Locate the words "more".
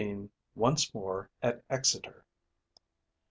0.95-1.29